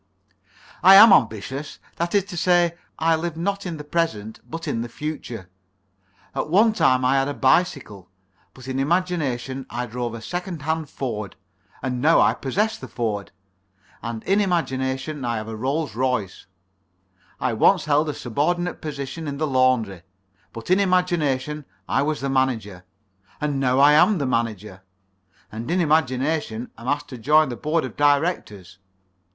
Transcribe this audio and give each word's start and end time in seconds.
"I 0.81 0.95
am 0.95 1.13
ambitious. 1.13 1.77
That 1.97 2.15
is 2.15 2.23
to 2.23 2.35
say, 2.35 2.75
I 2.97 3.15
live 3.15 3.37
not 3.37 3.67
in 3.67 3.77
the 3.77 3.83
present, 3.83 4.39
but 4.49 4.67
in 4.67 4.81
the 4.81 4.89
future. 4.89 5.47
At 6.33 6.49
one 6.49 6.73
time 6.73 7.05
I 7.05 7.17
had 7.17 7.27
a 7.27 7.35
bicycle, 7.35 8.09
but 8.55 8.67
in 8.67 8.79
imagination 8.79 9.67
I 9.69 9.85
drove 9.85 10.15
a 10.15 10.21
second 10.23 10.63
hand 10.63 10.89
Ford; 10.89 11.35
and 11.83 12.01
now 12.01 12.19
I 12.19 12.33
possess 12.33 12.79
the 12.79 12.87
Ford, 12.87 13.31
and 14.01 14.23
in 14.23 14.41
imagination 14.41 15.23
I 15.23 15.35
have 15.37 15.47
a 15.47 15.55
Rolls 15.55 15.93
Royce. 15.95 16.47
I 17.39 17.53
once 17.53 17.85
held 17.85 18.09
a 18.09 18.15
subordinate 18.15 18.81
position 18.81 19.27
in 19.27 19.37
the 19.37 19.45
laundry, 19.45 20.01
but 20.51 20.71
in 20.71 20.79
imagination 20.79 21.63
I 21.87 22.01
was 22.01 22.21
the 22.21 22.27
manager; 22.29 22.85
and 23.39 23.59
now 23.59 23.77
I 23.77 23.91
am 23.93 24.17
the 24.17 24.25
manager, 24.25 24.81
and 25.51 25.69
in 25.69 25.79
imagination 25.79 26.71
am 26.75 26.87
asked 26.87 27.09
to 27.09 27.19
join 27.19 27.49
the 27.49 27.55
Board 27.55 27.85
of 27.85 27.95
Directors. 27.95 28.79